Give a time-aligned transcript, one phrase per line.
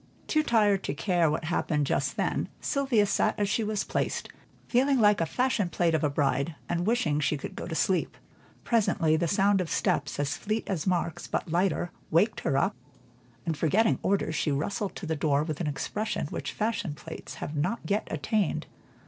[0.25, 4.29] Too tired to care what happened just then, Sylvia sat as she was placed,
[4.67, 8.17] feeling like a fashion plate of a bride, and wishing she could go to sleep.
[8.63, 12.75] Presently the sound of steps as fleet as Mark's but lighter, waked her up,
[13.45, 17.55] and forgetting orders, she rustled to the door with an expression which fashion plates have
[17.55, 18.65] not yet attained.